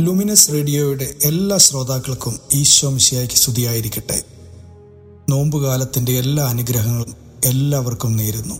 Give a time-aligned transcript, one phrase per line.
[0.00, 4.33] Luminous റേഡിയോയുടെ എല്ലാ ശ്രോതാക്കൾക്കും ഈശോ മിശിയായ്ക്ക് സ്തുതിയായിരിക്കട്ടെ.
[5.28, 7.14] നോമ്പുകാലത്തിന്റെ എല്ലാ അനുഗ്രഹങ്ങളും
[7.44, 8.54] എല്ലാവർക്കും നേരുന്നു.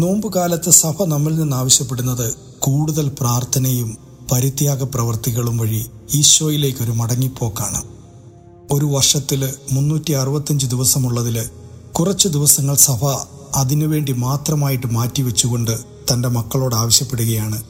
[0.00, 3.96] നോമ്പുകാലത്ത് സഭ നമ്മിൽ നിന്ന് ആവശ്യപ്പെടുന്നത് കൂടുതൽ പ്രാർത്ഥനയും
[4.32, 7.82] പരിത്യാഗ പ്രവൃത്തികളും വഴി ഈശോയിലേക്കൊരു മടങ്ങിപ്പോക്കാണ്.
[8.72, 11.48] ഒരു വർഷത്തിൽ മുന്നൂറ്റി അറുപത്തഞ്ച് ദിവസമുള്ളതിൽ
[11.92, 13.04] കുറച്ച് ദിവസങ്ങൾ സഭ
[13.54, 15.78] അതിനുവേണ്ടി മാത്രമായിട്ട് മാറ്റിവെച്ചുകൊണ്ട്
[16.12, 17.62] തന്റെ മക്കളോട് ആവശ്യപ്പെടുകയാണ്.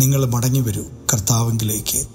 [0.00, 2.06] നിങ്ങൾ മടങ്ങി വരൂ കർത്താവെങ്കിലേക്ക്.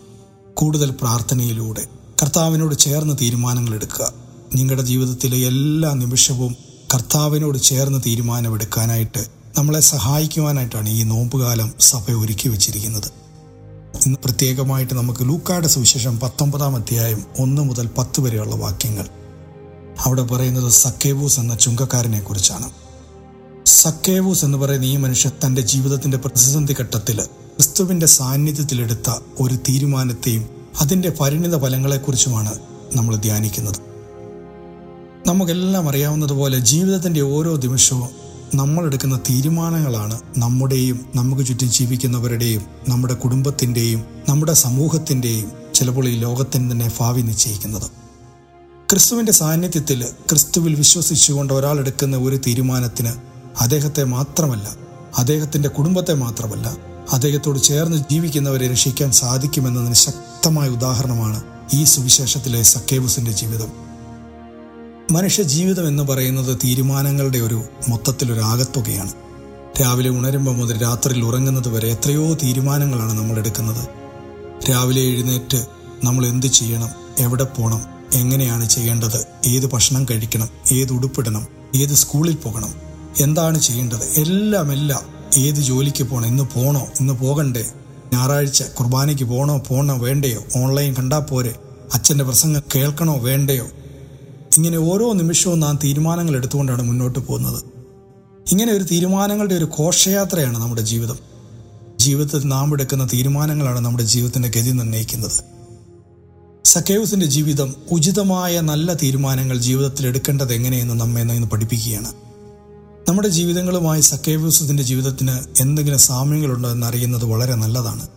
[0.54, 1.88] കൂടുതൽ പ്രാർത്ഥനയിലൂടെ
[2.24, 4.27] കർത്താവിനോട് ചേർന്ന് തീരുമാനങ്ങൾ എടുക്കുക.
[4.56, 6.56] നിങ്ങളുടെ ജീവിതത്തിലെ എല്ലാ നിമിഷവും
[6.94, 9.26] കർത്താവിനോട് ചേർന്ന് തീരുമാനമെടുക്കാനായിട്ട്
[9.58, 13.12] നമ്മളെ സഹായിക്കുവാനായിട്ടാണ് ഈ നോമ്പുകാലം സഭ ഒരുക്കി വെച്ചിരിക്കുന്നത്.
[14.06, 19.08] ഇന്ന് പ്രത്യേകമായിട്ട് നമുക്ക് ലൂക്കായുടെ സുവിശേഷം പത്തൊമ്പതാം അധ്യായം ഒന്ന് മുതൽ പത്ത് വരെയുള്ള വാക്യങ്ങൾ.
[20.06, 22.70] അവിടെ പറയുന്നത് സക്കേവൂസ് എന്ന ചുങ്കക്കാരനെ കുറിച്ചാണ്.
[23.66, 30.50] സക്കേവൂസ് എന്ന് പറയുന്ന ഈ മനുഷ്യൻ തന്റെ ജീവിതത്തിന്റെ പ്രതിസന്ധി ഘട്ടത്തിൽ ക്രിസ്തുവിന്റെ സാന്നിധ്യത്തിലെടുത്ത ഒരു തീരുമാനത്തെയും
[30.82, 32.60] അതിന്റെ പരിണിത ഫലങ്ങളെക്കുറിച്ചുമാണ്
[32.96, 33.87] നമ്മൾ ധ്യാനിക്കുന്നത്.
[35.28, 38.10] നമുക്കെല്ലാം അറിയാവുന്നതുപോലെ ജീവിതത്തിന്റെ ഓരോ നിമിഷവും
[38.56, 46.92] നമ്മൾ എടുക്കുന്ന തീരുമാനങ്ങളാണ് നമ്മുടെയും നമുക്ക് ചുറ്റും ജീവിക്കുന്നവരുടെയും നമ്മുടെ കുടുംബത്തിന്റെയും നമ്മുടെ സമൂഹത്തിന്റെയും ചിലപ്പോൾ ഈ ലോകത്തിന് തന്നെ
[47.00, 47.88] ഭാവി നിശ്ചയിക്കുന്നത്.
[48.92, 53.14] ക്രിസ്തുവിന്റെ സാന്നിധ്യത്തിൽ ക്രിസ്തുവിൽ വിശ്വസിച്ചുകൊണ്ട് ഒരാൾ എടുക്കുന്ന ഒരു തീരുമാനത്തിന്
[53.62, 54.68] അദ്ദേഹത്തെ മാത്രമല്ല
[55.18, 56.78] അദ്ദേഹത്തിന്റെ കുടുംബത്തെ മാത്രമല്ല
[57.12, 61.42] അദ്ദേഹത്തോട് ചേർന്ന് ജീവിക്കുന്നവരെ രക്ഷിക്കാൻ സാധിക്കുമെന്നതിന് ശക്തമായ ഉദാഹരണമാണ്
[61.74, 63.87] ഈ സുവിശേഷത്തിലെ സക്കേബുസിന്റെ ജീവിതം.
[65.14, 69.14] മനുഷ്യ ജീവിതം എന്ന് പറയുന്നത് തീരുമാനങ്ങളുടെ ഒരു മൊത്തത്തിലൊരു ആകത്തുകയാണ്
[69.80, 73.84] രാവിലെ ഉണരുമ്പോൾ മുതൽ രാത്രിയിൽ ഉറങ്ങുന്നത് വരെ എത്രയോ തീരുമാനങ്ങളാണ് നമ്മൾ എടുക്കുന്നത്
[74.70, 75.60] രാവിലെ എഴുന്നേറ്റ്
[76.04, 77.82] നമ്മൾ എന്ത് ചെയ്യണം എവിടെ പോകണം
[78.16, 79.20] എങ്ങനെയാണ് ചെയ്യേണ്ടത്
[79.50, 81.44] ഏത് ഭക്ഷണം കഴിക്കണം ഏത് ഉടുപ്പിടണം
[81.76, 82.72] ഏത് സ്കൂളിൽ പോകണം
[83.22, 85.04] എന്താണ് ചെയ്യേണ്ടത് എല്ലാം എല്ലാം.
[85.40, 87.64] ഏത് ജോലിക്ക് പോകണം ഇന്ന് പോകണോ ഇന്ന് പോകണ്ടേ
[88.14, 91.54] ഞായറാഴ്ച കുർബാനയ്ക്ക് പോകണോ പോകണോ വേണ്ടയോ ഓൺലൈൻ കണ്ടാൽ പോരെ
[91.94, 93.66] അച്ഛന്റെ പ്രസംഗം കേൾക്കണോ വേണ്ടയോ
[94.58, 97.64] ഇങ്ങനെ ഓരോ നിമിഷവും നാം തീരുമാനങ്ങൾ എടുത്തുകൊണ്ടാണ് മുന്നോട്ട് പോകുന്നത്.
[98.52, 101.20] ഇങ്ങനെ ഒരു തീരുമാനങ്ങളുടെ ഒരു ഘോഷയാത്രയാണ് നമ്മുടെ ജീവിതം.
[102.00, 105.44] ജീവിതത്തിൽ നാം എടുക്കുന്ന തീരുമാനങ്ങളാണ് നമ്മുടെ ജീവിതത്തിന്റെ ഗതി നിർണയിക്കുന്നത്.
[106.66, 112.14] സക്കേവസിന്റെ ജീവിതം ഉചിതമായ നല്ല തീരുമാനങ്ങൾ ജീവിതത്തിൽ എടുക്കേണ്ടത് എങ്ങനെയെന്ന് നമ്മെ ഇന്ന് പഠിപ്പിക്കുകയാണ്.
[113.10, 118.08] നമ്മുടെ ജീവിതങ്ങളുമായി സക്കേവസത്തിന്റെ ജീവിതത്തിന് എന്തെങ്കിലും സാമ്യങ്ങളുണ്ടോ എന്ന് അറിയുന്നത് വളരെ നല്ലതാണ്.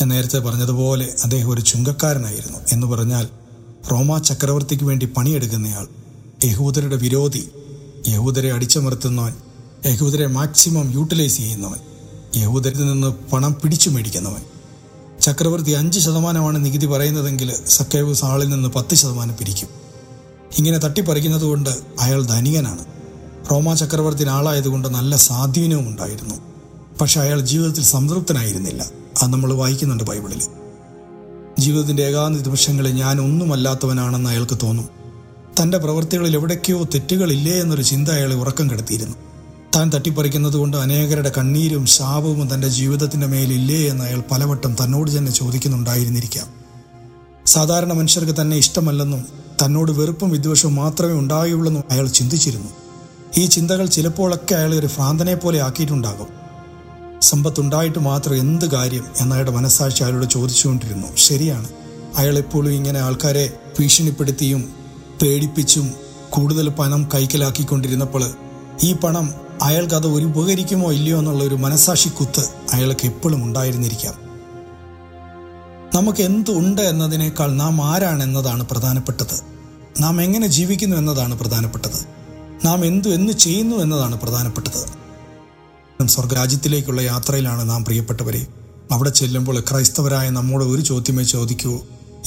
[0.00, 3.28] ഞാൻ നേരത്തെ പറഞ്ഞതുപോലെ അദ്ദേഹം ഒരു ചുങ്കക്കാരനായിരുന്നു എന്ന് പറഞ്ഞാൽ
[3.92, 5.86] റോമ ചക്രവർത്തിക്ക് വേണ്ടി പണിയെടുക്കുന്നയാൾ
[6.44, 7.48] യഹൂദരുടെ വിരോധി.
[8.08, 9.32] യഹൂദരെ അടിച്ചമർത്തുന്നവൻ
[9.86, 11.78] യഹൂദരെ മാക്സിമം യൂട്ടിലൈസ് ചെയ്യുന്നവൻ
[12.36, 14.42] യഹൂദരിൽ നിന്ന് പണം പിടിച്ചു മേടിക്കുന്നവൻ.
[15.20, 19.68] ചക്രവർത്തി അഞ്ച് ശതമാനമാണ് നികുതി പറയുന്നതെങ്കിൽ സക്കേവൂസ് സാളിൽ നിന്ന് പത്ത് ശതമാനം പിരിക്കും.
[20.58, 21.70] ഇങ്ങനെ തട്ടിപ്പറിക്കുന്നതുകൊണ്ട്
[22.00, 22.84] അയാൾ ധനികനാണ്.
[23.50, 26.34] റോമാ ചക്രവർത്തി ആളായതുകൊണ്ട് നല്ല സ്വാധീനവും ഉണ്ടായിരുന്നു.
[27.00, 28.86] പക്ഷെ അയാൾ ജീവിതത്തിൽ സംതൃപ്തനായിരുന്നില്ല.
[29.22, 30.59] അത് നമ്മൾ വായിക്കുന്നുണ്ട് ബൈബിളിൽ.
[31.60, 34.88] ജീവിതത്തിന്റെ ഏകാന്ത നിമിഷങ്ങളിൽ ഞാൻ ഒന്നുമല്ലാത്തവനാണെന്ന് അയാൾക്ക് തോന്നും.
[35.62, 39.16] തന്റെ പ്രവൃത്തികളിൽ എവിടേക്കോ തെറ്റുകളില്ലേ എന്നൊരു ചിന്ത അയാളെ ഉറക്കം കെടുത്തിയിരുന്നു.
[39.76, 46.46] താൻ തട്ടിപ്പറിക്കുന്നത് കൊണ്ട് അനേകരുടെ കണ്ണീരും ശാപവും തന്റെ ജീവിതത്തിന്റെ മേലില്ലേ എന്ന് അയാൾ പലവട്ടം തന്നോട് തന്നെ ചോദിക്കുന്നുണ്ടായിരുന്നിരിക്കാം.
[47.46, 49.24] സാധാരണ മനുഷ്യർക്ക് തന്നെ ഇഷ്ടമല്ലെന്നും
[49.64, 52.68] തന്നോട് വെറുപ്പും വിദ്വേഷവും മാത്രമേ ഉണ്ടാകുകയുള്ളെന്നും അയാൾ ചിന്തിച്ചിരുന്നു.
[53.38, 56.26] ഈ ചിന്തകൾ ചിലപ്പോഴൊക്കെ അയാൾ ഒരു ഭ്രാന്തനെ പോലെ ആക്കിയിട്ടുണ്ടാകും.
[57.20, 61.06] സമ്പത്തുണ്ടായിട്ട് മാത്രം എന്ത് കാര്യം എന്നയാളുടെ മനസ്സാക്ഷി അയാളോട് ചോദിച്ചുകൊണ്ടിരുന്നു.
[61.16, 61.68] ശരിയാണ്.
[62.16, 64.74] അയാൾ എപ്പോഴും ഇങ്ങനെ ആൾക്കാരെ ഭീഷണിപ്പെടുത്തിയും
[65.22, 65.94] പേടിപ്പിച്ചും
[66.30, 68.22] കൂടുതൽ പണം കൈക്കലാക്കിക്കൊണ്ടിരുന്നപ്പോൾ
[68.82, 74.14] ഈ പണം അയാൾക്ക് അത് ഒരു ഉപകരിക്കുമോ ഇല്ലയോ എന്നുള്ള ഒരു മനസാക്ഷി കുത്ത് അയാൾക്ക് എപ്പോഴും ഉണ്ടായിരുന്നിരിക്കാം.
[75.94, 79.42] നമുക്ക് എന്തുണ്ട് എന്നതിനേക്കാൾ നാം ആരാണ് എന്നതാണ് പ്രധാനപ്പെട്ടത്.
[80.00, 82.06] നാം എങ്ങനെ ജീവിക്കുന്നു എന്നതാണ് പ്രധാനപ്പെട്ടത്.
[82.66, 84.99] നാം എന്തു എന്ന് ചെയ്യുന്നു എന്നതാണ് പ്രധാനപ്പെട്ടത്.
[86.08, 88.46] സ്വർഗരാജ്യത്തിലേക്കുള്ള യാത്രയിലാണ് നാം പ്രിയപ്പെട്ടവരെ.
[88.92, 91.80] അവിടെ ചെല്ലുമ്പോൾ ക്രൈസ്തവരായ നമ്മോട് ഒരു ചോദ്യമേ ചോദിക്കൂ.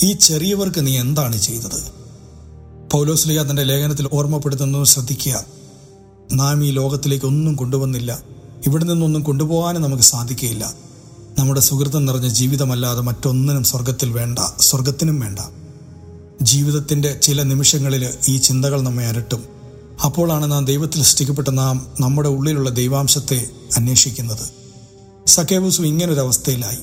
[0.04, 2.04] ഈ ചെറിയവർക്ക് നീ എന്താണ് ചെയ്തത്?
[2.92, 5.46] പൗലോസ്ലിയ തന്റെ ലേഖനത്തിൽ ഓർമ്മപ്പെടുത്തുന്നത് ശ്രദ്ധിക്കുക.
[6.32, 8.24] നാം ഈ ലോകത്തിലേക്ക് ഒന്നും കൊണ്ടുവന്നില്ല.
[8.68, 10.74] ഇവിടെ നിന്നൊന്നും കൊണ്ടുപോകാനും നമുക്ക് സാധിക്കുകയില്ല.
[11.40, 15.40] നമ്മുടെ സുഹൃത്തം നിറഞ്ഞ ജീവിതമല്ലാതെ മറ്റൊന്നിനും സ്വർഗത്തിൽ വേണ്ട സ്വർഗത്തിനും വേണ്ട.
[16.42, 19.53] ജീവിതത്തിന്റെ ചില നിമിഷങ്ങളിൽ ഈ ചിന്തകൾ നമ്മെ അരട്ടും
[20.04, 24.46] അപ്പോഴാണ് നാം ദൈവത്തിൽ സൃഷ്ടിക്കപ്പെട്ട നാം നമ്മുടെ ഉള്ളിലുള്ള ദൈവാംശത്തെ അന്വേഷിക്കുന്നത്.
[26.12, 26.78] ഒരു അവസ്ഥയിലായി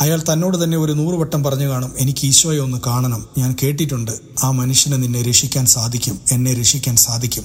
[0.00, 3.28] അയാൾ തന്നോട് തന്നെ ഒരു നൂറുവട്ടം പറഞ്ഞു കാണും എനിക്ക് ഈശോയെ ഒന്ന് കാണണം.
[3.38, 4.10] ഞാൻ കേട്ടിട്ടുണ്ട്
[4.42, 7.44] ആ മനുഷ്യനെ നിന്നെ രക്ഷിക്കാൻ സാധിക്കും എന്നെ രക്ഷിക്കാൻ സാധിക്കും.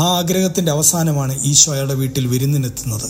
[0.00, 3.08] ആ ആഗ്രഹത്തിന്റെ അവസാനമാണ് ഈശോ അയാളുടെ വീട്ടിൽ വിരുന്നിനെത്തുന്നത്.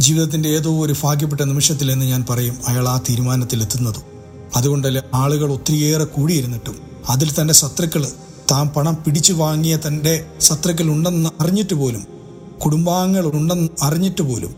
[0.00, 4.02] ജീവിതത്തിന്റെ ഏതോ ഒരു ഭാഗ്യപ്പെട്ട നിമിഷത്തിൽ എന്ന് ഞാൻ പറയും അയാൾ ആ തീരുമാനത്തിൽ എത്തുന്നതും
[4.56, 6.76] അതുകൊണ്ടല്ലേ ആളുകൾ ഒത്തിരിയേറെ കൂടിയിരുന്നിട്ടും
[7.08, 8.08] അതിൽ തന്റെ ശത്രുക്കൾ
[8.50, 12.06] താൻ പണം പിടിച്ചു വാങ്ങിയ തന്റെ ശത്രുക്കൾ ഉണ്ടെന്ന് അറിഞ്ഞിട്ട് പോലും
[12.64, 14.54] കുടുംബാംഗങ്ങൾ ഉണ്ടെന്ന് അറിഞ്ഞിട്ട് പോലും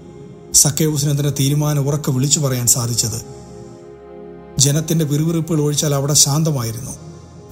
[0.54, 3.36] സക്കേബൂസിന് തന്റെ തീരുമാനം ഉറക്കെ വിളിച്ചു പറയാൻ സാധിച്ചത്.
[4.58, 6.90] ജനത്തിന്റെ വിറുവിറുപ്പുകൾ ഒഴിച്ചാൽ അവിടെ ശാന്തമായിരുന്നു.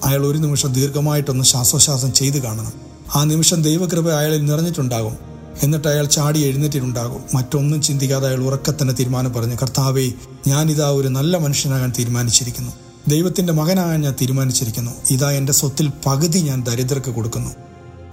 [0.03, 2.73] അയാൾ ഒരു നിമിഷം ദീർഘമായിട്ടൊന്ന് ശ്വാസോശ്വാസം ചെയ്തു കാണണം.
[3.15, 5.17] ആ നിമിഷം ദൈവകൃപ അയാളിൽ നിറഞ്ഞിട്ടുണ്ടാകും.
[5.63, 7.23] എന്നിട്ട് അയാൾ ചാടി എഴുന്നേറ്റിട്ടുണ്ടാകും.
[7.33, 10.11] മറ്റൊന്നും ചിന്തിക്കാതെ അയാൾ ഉറക്കെ തന്നെ തീരുമാനം പറഞ്ഞു കർത്താവേ
[10.47, 12.71] ഞാനിതാ ഒരു നല്ല മനുഷ്യനാകാൻ തീരുമാനിച്ചിരിക്കുന്നു.
[13.07, 14.91] ദൈവത്തിന്റെ മകനാകാൻ ഞാൻ തീരുമാനിച്ചിരിക്കുന്നു.
[15.11, 17.49] ഇതാ എന്റെ സ്വത്തിൽ പകുതി ഞാൻ ദരിദ്രർക്ക് കൊടുക്കുന്നു.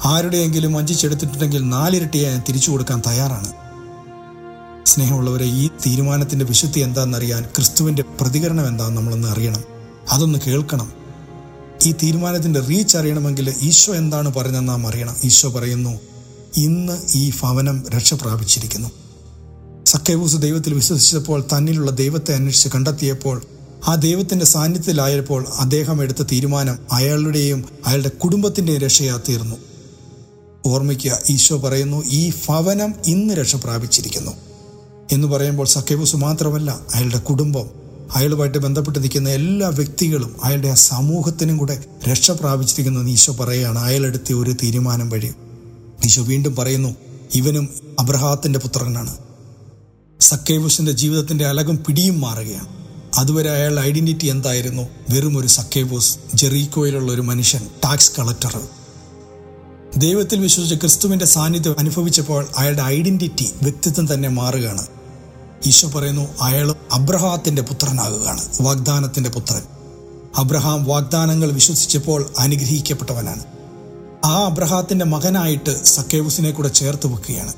[0.04, 3.52] ആരുടെയെങ്കിലും വഞ്ചിച്ചെടുത്തിട്ടുണ്ടെങ്കിൽ നാലിരട്ടിയായി ഞാൻ തിരിച്ചു കൊടുക്കാൻ തയ്യാറാണ്.
[4.86, 9.64] സ്നേഹമുള്ളവരെ ഈ തീരുമാനത്തിന്റെ വിശുദ്ധി എന്താണെന്നറിയാൻ ക്രിസ്തുവിന്റെ പ്രതികരണം എന്താണെന്ന് നമ്മളൊന്ന് അറിയണം.
[10.10, 10.92] അതൊന്ന് കേൾക്കണം.
[11.86, 15.16] ഈ തീരുമാനത്തിന്റെ റീച്ച് അറിയണമെങ്കിൽ ഈശോ എന്താണ് പറഞ്ഞതെന്ന് നാം അറിയണം.
[15.24, 16.00] ഈശോ പറയുന്നു
[16.56, 18.88] ഇന്ന് ഈ ഭവനം രക്ഷ പ്രാപിച്ചിരിക്കുന്നു.
[19.86, 23.42] സക്കേബൂസ് ദൈവത്തിൽ വിശ്വസിച്ചപ്പോൾ തന്നിലുള്ള ദൈവത്തെ അന്വേഷിച്ച് കണ്ടെത്തിയപ്പോൾ
[23.88, 29.56] ആ ദൈവത്തിന്റെ സാന്നിധ്യത്തിലായപ്പോൾ അദ്ദേഹം എടുത്ത തീരുമാനം അയാളുടെയും അയാളുടെ കുടുംബത്തിന്റെയും രക്ഷയാ തീർന്നു
[30.66, 34.32] ഓർമ്മിക്കുക ഈശോ പറയുന്നു ഈ ഭവനം ഇന്ന് രക്ഷ പ്രാപിച്ചിരിക്കുന്നു.
[35.12, 37.70] എന്ന് പറയുമ്പോൾ സഖ്യബുസ് മാത്രമല്ല അയാളുടെ കുടുംബം
[38.14, 43.78] അയാളുമായിട്ട് ബന്ധപ്പെട്ട് നിൽക്കുന്ന എല്ലാ വ്യക്തികളും അയാളുടെ ആ സമൂഹത്തിനും കൂടെ രക്ഷ പ്രാപിച്ചിരിക്കുന്നു ഈശോ പറയുകയാണ്.
[43.78, 45.32] അയാളെടുത്ത ഒരു തീരുമാനം വഴി.
[46.04, 46.94] ഈശോ വീണ്ടും പറയുന്നു
[47.34, 47.68] ഇവനും
[48.00, 49.16] അബ്രഹാത്തിന്റെ പുത്രനാണ്.
[50.20, 52.81] സക്കേബൂസിന്റെ ജീവിതത്തിന്റെ അലകും പിടിയും മാറുകയാണ്.
[53.18, 54.88] അതുവരെ അയാളുടെ ഐഡന്റിറ്റി എന്തായിരുന്നു?
[55.10, 58.60] വെറും ഒരു സക്കേബോസ് ജെറീക്കോയിലുള്ള ഒരു മനുഷ്യൻ ടാക്സ് കളക്ടർ.
[59.96, 64.86] ദൈവത്തിൽ വിശ്വസിച്ച് ക്രിസ്തുവിന്റെ സാന്നിധ്യം അനുഭവിച്ചപ്പോൾ അയാളുടെ ഐഡന്റിറ്റി വ്യക്തിത്വം തന്നെ മാറുകയാണ്.
[65.66, 69.62] ഈശോ പറയുന്നു അയാൾ അബ്രഹാത്തിന്റെ പുത്രനാകുകയാണ് വാഗ്ദാനത്തിന്റെ പുത്രൻ.
[70.36, 73.44] അബ്രഹാം വാഗ്ദാനങ്ങൾ വിശ്വസിച്ചപ്പോൾ അനുഗ്രഹിക്കപ്പെട്ടവനാണ്.
[74.24, 77.52] ആ അബ്രഹാത്തിന്റെ മകനായിട്ട് സക്കേബൂസിനെ കൂടെ ചേർത്ത് വെക്കുകയാണ്.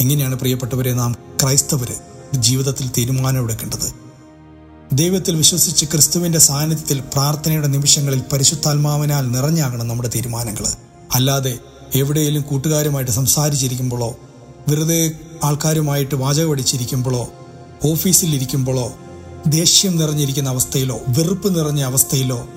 [0.00, 1.94] എങ്ങനെയാണ് പ്രിയപ്പെട്ടവരെ നാം ക്രൈസ്തവര്
[2.36, 4.11] ജീവിതത്തിൽ തീരുമാനമെടുക്കേണ്ടത്
[4.92, 10.66] ദൈവത്തിൽ വിശ്വസിച്ച് ക്രിസ്തുവിന്റെ സാന്നിധ്യത്തിൽ പ്രാർത്ഥനയുടെ നിമിഷങ്ങളിൽ പരിശുദ്ധാത്മാവിനാൽ നിറഞ്ഞാകണം നമ്മുടെ തീരുമാനങ്ങൾ.
[11.14, 11.58] അല്ലാതെ
[11.94, 14.16] എവിടെയെങ്കിലും കൂട്ടുകാരുമായിട്ട് സംസാരിച്ചിരിക്കുമ്പോഴോ
[14.68, 15.10] വെറുതെ
[15.44, 17.28] ആൾക്കാരുമായിട്ട് വാചകമടിച്ചിരിക്കുമ്പോഴോ
[17.84, 18.92] ഓഫീസിലിരിക്കുമ്പോഴോ
[19.46, 22.48] ദേഷ്യം നിറഞ്ഞിരിക്കുന്ന അവസ്ഥയിലോ വെറുപ്പ് നിറഞ്ഞ അവസ്ഥയിലോ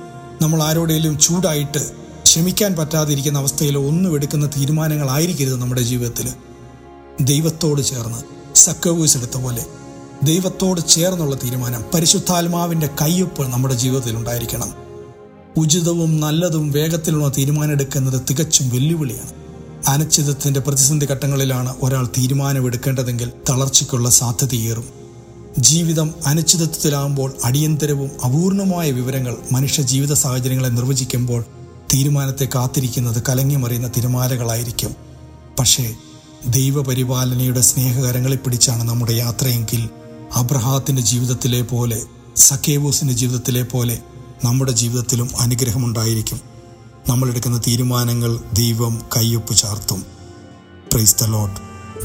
[0.41, 1.81] നമ്മൾ ആരോടെങ്കിലും ചൂടായിട്ട്
[2.25, 6.27] ക്ഷമിക്കാൻ പറ്റാതിരിക്കുന്ന അവസ്ഥയിലോ ഒന്നും എടുക്കുന്ന തീരുമാനങ്ങളായിരിക്കരുത് നമ്മുടെ ജീവിതത്തിൽ.
[7.21, 8.17] ദൈവത്തോട് ചേർന്ന്
[8.55, 9.63] സക്കവൂസ് എടുത്ത പോലെ
[10.23, 14.73] ദൈവത്തോട് ചേർന്നുള്ള തീരുമാനം പരിശുദ്ധാത്മാവിന്റെ കയ്യൊപ്പ് നമ്മുടെ ജീവിതത്തിൽ ഉണ്ടായിരിക്കണം.
[15.57, 19.29] ഉചിതവും നല്ലതും വേഗത്തിലുള്ള തീരുമാനം എടുക്കുന്നത് തികച്ചും വെല്ലുവിളിയാണ്.
[19.87, 24.89] അനിശ്ചിതത്തിന്റെ പ്രതിസന്ധി ഘട്ടങ്ങളിലാണ് ഒരാൾ തീരുമാനമെടുക്കേണ്ടതെങ്കിൽ തളർച്ചയ്ക്കുള്ള സാധ്യതയേറും.
[25.59, 31.45] ജീവിതം അനിശ്ചിതത്വത്തിലാകുമ്പോൾ അടിയന്തരവും അപൂർണമായ വിവരങ്ങൾ മനുഷ്യ ജീവിത സാഹചര്യങ്ങളെ നിർവചിക്കുമ്പോൾ
[31.93, 34.95] തീരുമാനത്തെ കാത്തിരിക്കുന്നത് കലങ്ങിമറിയുന്ന തിരമാലകളായിരിക്കും.
[35.59, 35.95] പക്ഷേ
[36.47, 39.89] ദൈവപരിപാലനയുടെ സ്നേഹകരങ്ങളെ പിടിച്ചാണ് നമ്മുടെ യാത്രയെങ്കിൽ
[40.33, 42.01] അബ്രഹാത്തിന്റെ ജീവിതത്തിലെ പോലെ
[42.35, 43.99] സക്കേബൂസിന്റെ ജീവിതത്തിലെ പോലെ
[44.43, 46.41] നമ്മുടെ ജീവിതത്തിലും അനുഗ്രഹമുണ്ടായിരിക്കും.
[47.09, 50.05] നമ്മളെടുക്കുന്ന തീരുമാനങ്ങൾ ദൈവം കയ്യൊപ്പ് ചാർത്തും.
[50.93, 51.15] പ്രൈസ്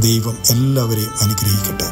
[0.01, 1.91] ദൈവം എല്ലാവരെയും അനുഗ്രഹിക്കട്ടെ.